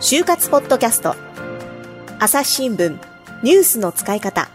[0.00, 1.16] 就活ポッドキャスト。
[2.20, 2.96] 朝日新聞。
[3.42, 4.48] ニュースの使い方。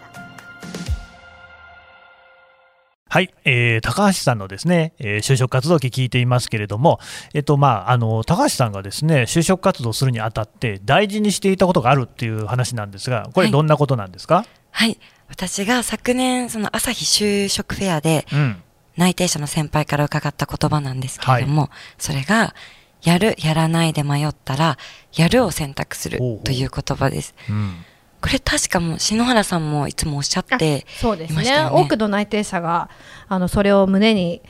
[3.09, 7.01] はい、えー、高橋さんのですね、えー、就職活動期聞いていますけれども、
[7.33, 18.25] えっとまあ、あの高橋さんがですね就職活動するにあたって大事にしていたことがあるっていう話なんですが、これ、どんなことなんですか、はい、はい、私が昨年、その朝日就職フェアで、
[18.95, 22.55] 内定者の先輩から伺った言葉なんですけれども、はい、それが、
[23.03, 24.77] やる、やらないで迷ったら、
[25.15, 27.33] やるを選択するという言葉です。
[27.49, 27.85] ううん。
[28.21, 31.67] これ確かも篠原さんもいつもおっしゃってそうですね。
[31.71, 32.91] 多くの内定者が
[33.27, 34.43] あのそれを胸に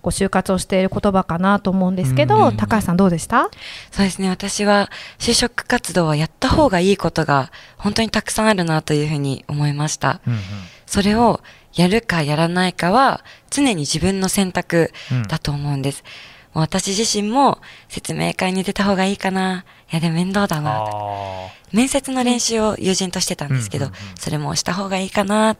[0.00, 3.50] こう就活をしている言葉かなと思うんですけど、うんうんうん、高橋さんどうでした？
[3.90, 4.30] そうですね。
[4.30, 4.88] 私は
[5.18, 10.40] 就職活動はやった方がいいことが本当にたくさんあるなというふうに思いました、うんうん、
[10.86, 11.42] それを
[11.74, 14.90] やるかやらないかは常に自分の選択
[15.28, 16.02] だと思うんです、
[16.32, 19.64] うん私自身も説明会に出た方がいいかな。
[19.92, 20.84] いや、でも面倒だな。
[21.72, 25.56] 面接の練習を友人としてたんですけど、うんうんうん、それもした方がいいかな。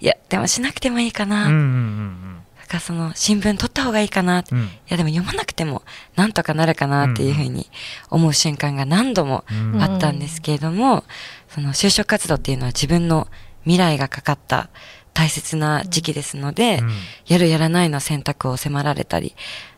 [0.00, 1.46] いや、でもしなくてもいいかな。
[1.46, 2.32] うんうんうん
[2.72, 5.82] かその新聞取った方がいいかな、うん、いやでも読まなくても
[6.16, 7.66] なんとかなるかなっていうふうに
[8.10, 9.44] 思う瞬間が何度も
[9.78, 11.02] あったんですけれども、うん、
[11.48, 13.28] その就職活動っていうのは自分の
[13.64, 14.70] 未来がかかった
[15.14, 16.90] 大切な時期ですので、うん、
[17.26, 19.34] やるやらないの選択を迫られたり、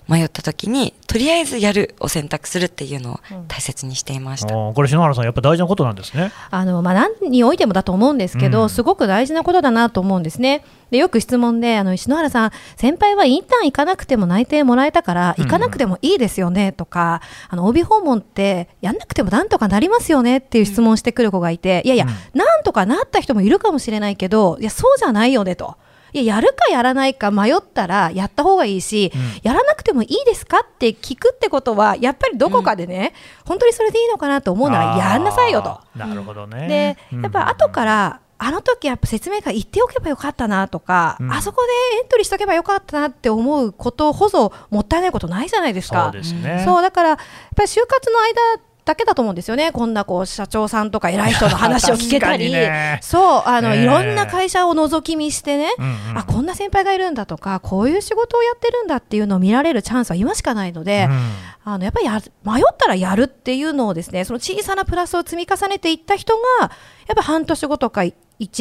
[0.09, 6.33] 迷った時にとりあえずやるを選択するっていうのを大切にしていました、うん、これ篠原さんやっぱ大事なことなんですね。
[6.51, 10.65] あの、まあ、何においてもだと思うんですけど、うん、すごく大事なことだなと思うんですね。
[10.91, 17.21] でよく質問であの篠原さん先輩はインターン行かなくても内定もらえたから行かなくてもいいですよねとか、
[17.53, 25.77] うん、あの帯訪問ってやんなくてもなんとかなりますよねっていう質問してくる子がいて、いやいや、なんとかなった人もいるかもしれないけどいやそうじゃないよねと。
[26.15, 35.81] いややるかやらないか迷ったらやった方がいいし、うん、やらなくてもいいですかって聞くってことはやっぱりどこかでね、うん、本当にそれでいいのかなと思うならやんなさいよと。
[35.99, 46.05] なるほどねでやっぱ後からあの時やっぱ説明会行っておけばよかったなとか、うん、あそこでエントリーしとけばよかったなって思うことほどもったいないことないじゃないですか。
[46.05, 46.63] そうですね。
[46.65, 47.19] そうだからやっ
[47.57, 61.31] ぱり就活の間だけだと思うんですよね、こんなこう社長さんとか偉い人の話を聞けたり、 ね、そうあの、いろんな会社を覗き見してね、うんうん、あこんな先輩がいるんだとか、こういう仕事をやってるんだっていうのを見られるチャンスは今しかないので、うん、
[61.65, 66.71] あのやっぱりや迷ったらやるっていうのをですね、その小さなプラスを積み重ねていった人が、やっ
[67.17, 68.15] ぱ半年後とか1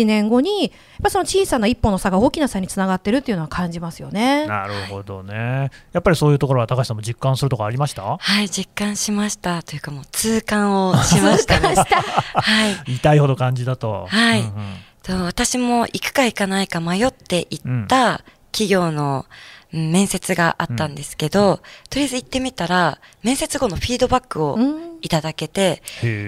[0.06, 0.72] 年後にやっ
[1.04, 4.46] ぱその小さな一歩の差が大きな差につながってるっていうのは感じますよね。
[4.48, 5.72] なるほどね。
[5.92, 8.18] やっぱりそういうところは高橋さんも実感するところありました？
[8.18, 11.76] はい実感しましたというかもう痛感をしましたね。
[12.34, 12.94] はい。
[12.96, 14.06] 痛いほど感じだと。
[14.10, 14.42] はい。
[14.42, 14.54] うんうん、
[15.02, 18.22] と私も行くか行かないか迷って行った
[18.54, 19.26] 企業の、
[19.74, 21.58] 面接があったんですけど、うん、
[21.90, 24.56] とりあえず行ってみたら、面接後のフィードバックを
[25.02, 25.82] いただけて、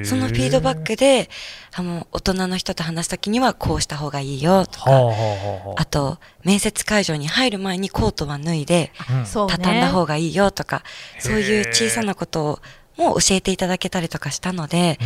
[0.04, 1.30] そのフィードバックで、
[1.76, 4.92] あの、大人の人と話すときにはこうした方がいいよとか、
[5.78, 8.92] あと、面接会場に入る前にコートは脱いで、
[9.32, 10.82] 畳んだ方がいいよとか、
[11.20, 12.60] そういう小さなことを
[12.98, 14.98] も教えていただけたりとかしたので、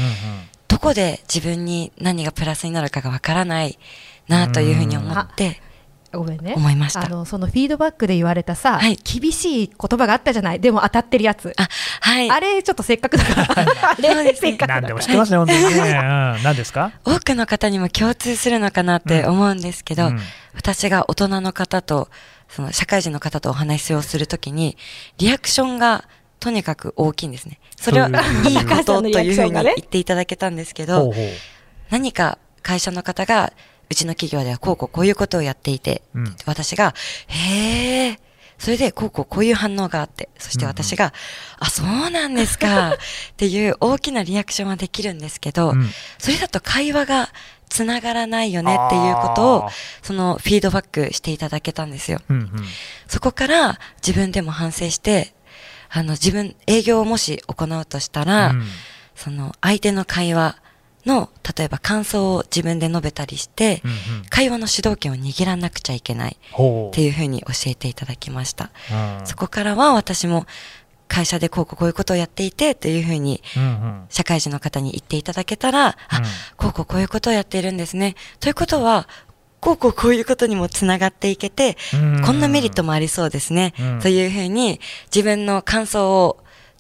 [0.70, 3.78] どこで自分に何がプラスになるかがわからない
[4.30, 5.62] なというふうに思って、
[6.12, 6.54] ごめんね。
[6.56, 7.06] 思いました。
[7.06, 10.60] あのそのフィードバックで言われたさ、はい、厳しい言葉があったじゃない？
[10.60, 11.54] でも当たってるやつ。
[11.58, 11.68] あ,、
[12.02, 13.92] はい、あれちょっとせっかくだから。
[13.92, 16.92] あれせっかく何でも知ってますね本当にね、うん、何ですか？
[17.06, 20.20] 多くの方にも共通するのかなって思うんですけど、うん、
[20.56, 22.10] 私が大人の方と
[22.48, 24.78] その社会人の方とお話をするときに
[25.18, 26.06] リアクションが
[26.40, 27.60] とにかく大きいんですね。
[27.76, 28.10] それは
[28.48, 31.14] いいことというふうに言っていただけたんですけど、
[31.90, 33.54] 何か会社の方が
[33.90, 36.94] うちの企業ではこうこうこういうことをやっていて、うん、私が、
[37.28, 38.20] へえ、
[38.60, 41.12] それでこうこうこういう反応があって、そして私が、うん。
[41.12, 41.14] うん、
[41.60, 42.98] あ、そうなんですか、 っ
[43.38, 45.90] ていう大きなリアクションはできるんですけど、うん、
[46.20, 47.30] それだと会話が
[47.70, 49.70] つながらないよねっていうことを、
[50.04, 52.22] そのフィードバックしていただけたんですよ。
[52.30, 52.52] うんうん、
[53.08, 55.34] そこから自分でも反省して、
[55.90, 58.68] あの自分、営業をもし行うとしたら、うん、
[59.16, 60.58] その相手の会話、
[61.10, 68.70] の例えば感想を自分で述べたりして、うんうん、会話の主導権を握らなくちゃいけないっていうふうに教えていただきました。
[69.26, 70.46] そこからは私も
[71.08, 73.42] 会社でこうこうこういうことをやっていてというふうに
[74.10, 75.96] 社会人の方に言っていただけたら、うん、あ
[76.56, 78.16] こうこうこういうことをやっているんですね。
[78.40, 79.08] ということは
[79.60, 81.76] こうこうこういうことにもつながっていけて、
[82.26, 83.74] こんなメリットもありそうですね。
[84.02, 84.80] というふうに
[85.14, 86.38] 自分の感想を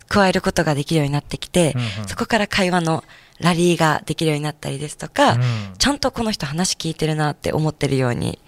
[0.07, 1.75] 加えることができるようになってきて、
[2.07, 3.03] そこから会話の
[3.39, 5.41] ラリーができるようになったりですとか、うん、
[5.77, 8.39] ちゃんとこの人話聞いてるなって思ってるように、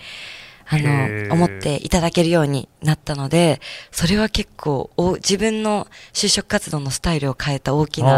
[0.67, 3.59] あの、思っていただけるようになったので、
[3.91, 8.17] それは結構、お自分の就職活動のスタイルを変えた大きな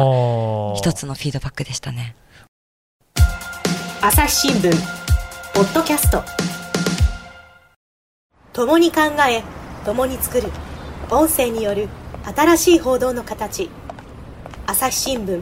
[0.76, 2.16] 一つのフィードバックでしたね。
[4.02, 4.72] 朝日新聞
[5.56, 6.24] ポッドキャスト。
[8.52, 9.42] 共に考え
[9.86, 10.50] 共に作る。
[11.10, 11.90] 音声による
[12.24, 13.70] 新しい報道の形。
[14.68, 15.42] 朝日新聞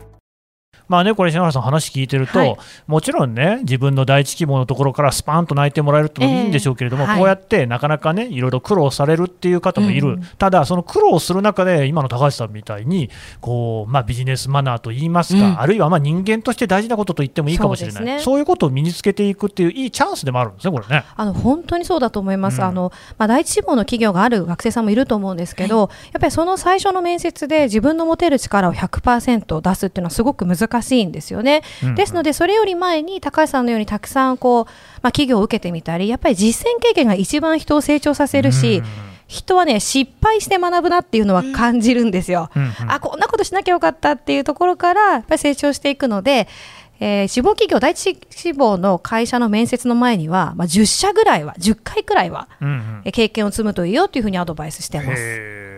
[0.91, 2.57] まあね、これ、篠原さん、話聞いてると、はい。
[2.85, 7.17] もちろんね、自分の第一希望のところからスパーンと泣いてもらえるってのもいいんでしょうけれども、ええはい。
[7.19, 13.09] こうやってなかなかね、いろいろ苦労されるっていう方もいる、うんただ、その苦労する中で、今の高橋さんみたいに、
[13.39, 15.61] こうまあ、ビジネスマナーといいますか、うん。
[15.61, 18.39] あるいはまあ人間として大事なことと言ってもいいかもしれない、そううそですね。
[18.39, 21.05] いうことを身につけていくっていう、いいチャンスでもあるんですね、これね。
[21.15, 22.67] あの本当にそうだと思います、うん。
[22.67, 31.61] あのまあ、第一志望の企業がある学生さんもいると思うんですけど、やっぱりその最初の面接で自分の持てる力を100%出すっていうのはすごく難しいんですよね。
[31.83, 34.65] うんですので、それより前に高橋さんのようにたくさんこう、
[35.01, 42.49] まあ、企業を受けてみたり、やっぱり実践経験が一番人を成長させるし、うん人はね、失敗して学ぶなっていうのは感じるんですよ。
[42.53, 46.49] うんうんあこんなことしなきゃよかったっていうところからやっぱり成長していくので、
[46.99, 55.70] えー志望企業第一志望の会社の面接の前には、まあ、10社ぐらいは10回くらいは、うんうんえー経験を積むといいよというふうにアドバイスしてます。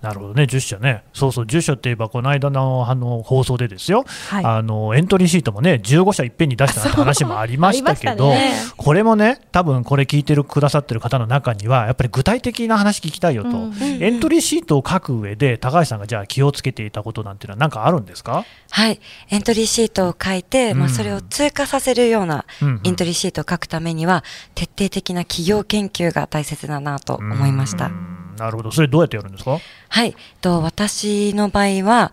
[0.00, 4.44] なるほどね、10社ね、そうそう、10社って言えば、この間のあの放送でですよ、はい。
[4.44, 8.52] あのエントリーシートもね、15社いっぺんに出したなんて話もありましたけど、ね。
[8.76, 13.68] これもね、多分これ聞いてるくださってる方の中には、やっぱり具体的な話聞きたいよと、うん
[14.00, 19.00] エントリーシートを書く上で、高橋さんがじゃあ気をつけていたことなんていうのは、何かあるんですか、はい。
[19.30, 20.90] エントリーシートを書いて、まうん。
[20.90, 22.80] あ、それを通過させるようなうんうん。
[22.84, 24.22] エントリーシートを書くためには、
[24.54, 27.86] 徹底的な企業研究が大切だなと思いました。
[27.86, 29.58] うんなるほど、それどうやってやるんですか？
[29.88, 30.14] はい。
[30.40, 32.12] と、私の場合は、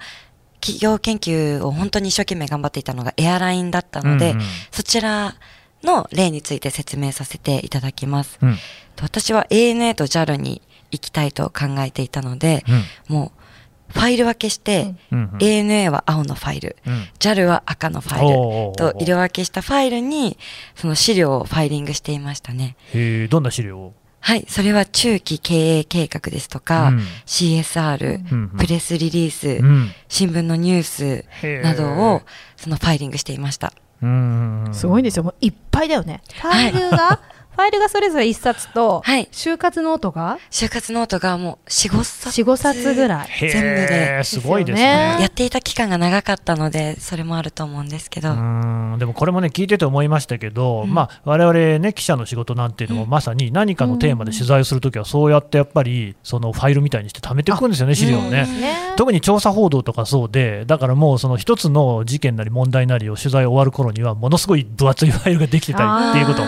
[0.62, 4.45] 企業研究を本当に一生懸命頑張っていたのがエアラインだったので、うんうん。
[4.72, 5.36] そちら
[5.83, 8.39] の例について説明させていただきます。
[8.42, 8.56] うん。
[8.95, 12.63] と私は ANA と JAL に行きたいと考えていたので、
[13.07, 17.07] もう、ファイル分けして、うんうん ANA は青のファイル、うん。
[17.19, 18.30] JAL は赤のファイ
[18.72, 20.38] ルと色分けしたファイルに、
[20.74, 22.75] その資料をファイリングしていましたね。
[22.94, 23.94] へーどんな資料を？
[24.25, 27.00] はい、それは中期経営計画ですとか、うん。
[27.27, 28.57] CSR、うんうん。
[28.57, 29.92] プレスリリース、うん。
[30.07, 32.24] 新聞のニュースなどを、
[32.57, 33.72] そのファイリングしていました。
[34.01, 36.24] うんすごいんですよ、もういっぱいだよね。
[36.42, 37.22] ファイルが、
[37.56, 40.38] ファイルがそれぞれ1冊と、はい就活ノートが？
[40.52, 42.42] 就活ノートがもう4、5冊。
[42.42, 43.28] 4、5冊ぐらい。
[43.40, 45.18] 全部ですごいですねね。
[45.22, 48.31] やっていた期間が長かったので、それもあると思うんですけど。
[48.31, 58.46] うんでもこれもね聞いてて思いましたけど、まあ我々ね記者の仕事なんていうのもまさに何かのテーマで取材をするときはそうやってやっぱりそのファイルみたいにして貯めていくんですよね資料をね。
[58.46, 66.44] ね特に調査報道とかそうで、だからもうその一つの事件なり問題なりを取材終わる頃には、ものすごい分厚いファイルができてたりっていうこと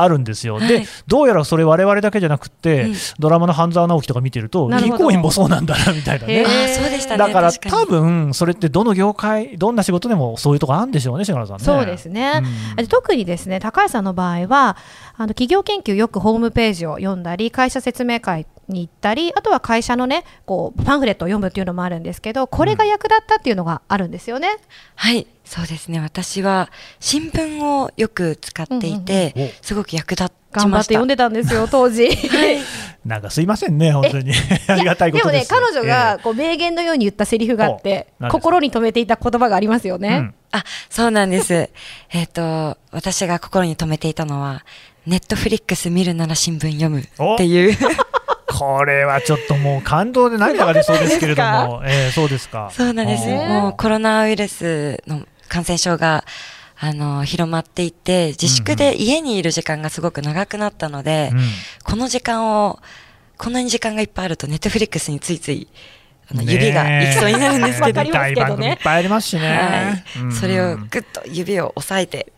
[0.00, 0.58] あるんですよ。
[0.58, 6.46] ではい、どうやらそれ、我々だけじゃなくって、うんドラマの半沢直樹とか見てると、銀行員もそうなんだなみたいなねへー。
[6.46, 7.18] ああ、そうでしたね。
[7.18, 11.64] だから多分それってどの業界、どんな仕事でもそういうとこあるんでしょうね、篠原さんね。
[11.64, 14.76] そうですね、うんで特にですね高橋さんの場合は
[15.16, 24.48] あの企業研究よくホームページを読んだり会社説明会に行ったりあとは会社のねこうパンフレットを読むっていうのもあるんですけどこれが役立ったっていうのがあるんですよね。
[24.94, 26.00] はい、そうですね。
[26.00, 26.70] 私は
[27.00, 32.08] 新聞をよく使っていて、うんうんうんすごく役立ち頑張まして読んでたんですよ 当時。
[32.08, 32.58] はい。
[33.04, 34.32] なんかすいませんね、本当に。
[34.66, 35.48] ありがたいことです。
[35.48, 38.30] でもね彼女がこう名言のように言ったセリフがあって、お何ですか？
[38.30, 40.34] 心に留めていた言葉がありますよええね。
[40.52, 41.70] あ、そうなんです。
[42.10, 44.64] えっと、私が心に留めていたのは、
[45.06, 47.76] ネットフリックス見るなら新聞読むっていう。
[48.58, 52.70] これはちょっともう感動で涙が出そうですけれども、 ええそうですか。
[52.72, 53.26] そうなんです。
[53.28, 56.24] もうコロナウイルスの感染症が、
[56.78, 61.40] あの、広まっていて、自粛で家にいる時間がすごく長くなったので、うん
[61.84, 62.80] この時間を、
[63.38, 65.68] こんなに時間がいっぱいあると、ネットフリックスについつい、
[66.28, 68.08] あの指が行きそうになるんですけど、ね。
[68.08, 70.02] 見たい番組いっぱいありますしね。
[70.16, 72.32] はい、うんそれをぐっと指を押さえて、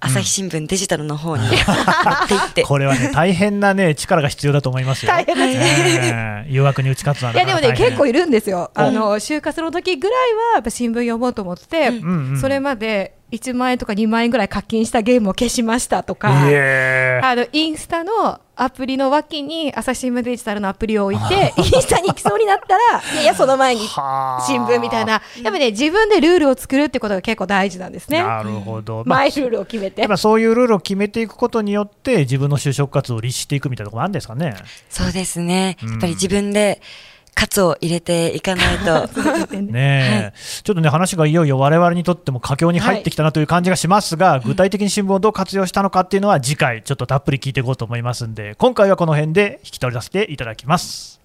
[0.00, 5.12] 朝日新聞デジタルの方に持っていって、これはね、大変なね、力が必要だと思いますよ。
[5.12, 6.08] 大変です。
[6.08, 8.70] ええ誘惑に打ち勝つのはいやでもね結構いるんですよ。
[8.74, 12.40] あの就活の時ぐらいはやっぱ新聞読もうと思って、うんうん。
[12.40, 28.22] それまで1万円とか2万円ぐらい課金したゲームを消しましたとか、えあのインスタのアプリの脇に朝日新聞デジタルのアプリを置いて、インスタに行きそうになったら、 いやいや、その前に新聞みたいな、やっぱね、自分でルールを作るってことが結構大事なんですね。
[28.22, 30.10] なるほど、まあマイルールを決めてやっ。
[30.10, 34.54] ぱそういうルールを決めていくことによって、自分の就職活動を律していくみたいなところあるんですかね。
[34.90, 35.78] そうですね。
[35.82, 37.19] うんやっぱり自分で、カ
[37.50, 39.08] ツを入れていかないと。
[39.60, 40.32] ね。
[40.32, 51.20] え、ちょっとね、話がいよいよ我々にとっても佳境に入ってきたなという感じがしますが、具体的に新聞をどう活用したのかっていうのは次回、ちょっとたっぷり聞いていこうと思いますんで、今回はこの辺でお開きとさせていただきます。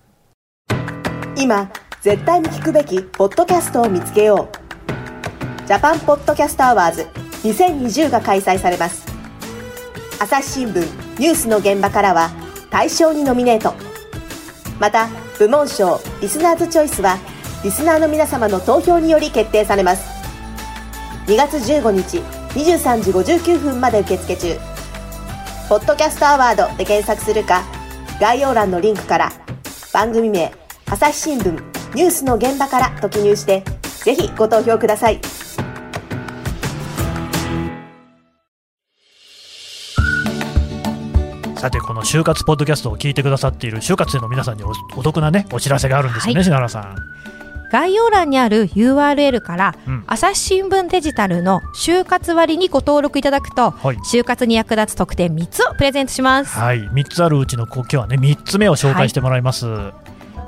[1.37, 1.69] 今
[2.01, 5.67] 絶対に聞くべきポッドキャストを見つけよう。
[5.67, 7.07] Japan Podcast Awards
[7.43, 9.05] 2020が開催されます。
[10.19, 10.81] 朝日新聞
[11.19, 12.29] ニュースの現場からは
[12.69, 13.73] 大賞にノミネート。
[14.79, 15.07] また
[15.37, 17.17] 部門賞リスナーズチョイスは
[17.63, 20.07] リスナーの皆様の投票により決定されます。
[21.27, 22.19] 2月15日
[22.59, 24.57] 23時59分まで受付中。
[25.67, 27.63] ポッドキャストアワードで検索するか
[28.21, 29.31] 概要欄のリンクから
[29.91, 30.53] 番組名
[30.85, 31.51] 朝日新聞
[31.95, 33.63] ニュースの現場からと記入して
[34.03, 35.19] ぜひご投票ください。
[41.65, 46.43] さて、この就活ポッドキャストを聞いてくださっている就活生の皆さんにおお得なね、お知らせがあるんですよね、はい。
[46.43, 46.95] 篠原さん。
[47.71, 53.95] 概要欄にある URL から、うん朝日新聞デジタルの就活割にご登録いただくと、はい。
[53.97, 56.55] 就活に役立つ特典3つをプレゼントします。
[56.55, 59.65] はい、3つあるうちのこ今日はね、3つ目を紹介してもらいます。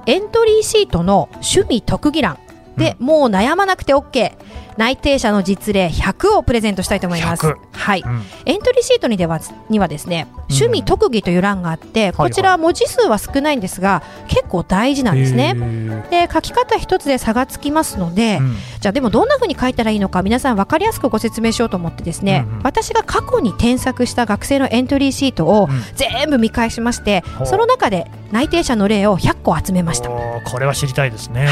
[0.06, 2.38] エントリーシートの趣味特技欄
[2.78, 4.34] で、もう悩まなくて OK
[4.78, 7.48] 内定者の実例100をプレゼントしたいと思います。
[7.48, 7.58] 100。
[7.72, 8.24] はい、うん。
[8.46, 15.54] エントリーシートにではにはですね趣味特技という欄があって、はいこちらは文字数は少ないんですが結構大事なんですへね。
[15.56, 16.10] ー。
[16.10, 18.56] で書き方一つで差がつきますので、うん。
[18.80, 22.64] じゃあでもどんな風に書いたらいいのか皆さん分かりやすくご説明しようと思ってですね、うんうん。
[22.64, 25.82] 私が過去に添削した学生のエントリーシートをうん。
[25.96, 27.48] 全部見返しまして、ほう。
[27.48, 30.10] その中で内定者の例を100個集めました。
[30.10, 31.48] これは知りたいですね、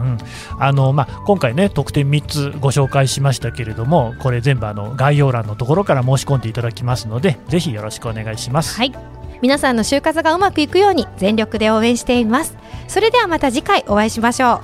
[0.00, 0.18] うん。
[0.58, 8.92] あのまあ、今回ね特典3つご紹介しましたけれどもこれ全部あの概要欄のところから申し込んでいただきますのでぜひよろしくお願いします、はい。
[9.40, 12.56] 皆さんの就活がうまくいくように全力で応援しています。
[12.88, 14.62] それではまた次回お会いしましょ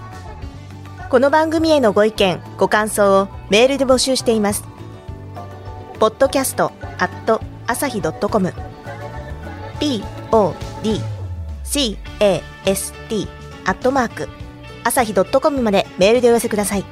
[1.07, 1.11] う。
[1.11, 4.65] この番組へのご意見ご感想をメールで募集しています。
[6.01, 8.53] ポッドキャストアット朝日 .com
[11.63, 13.29] podcast
[13.65, 14.29] アットマーク
[14.83, 16.92] 朝日 .com までメールでお寄せください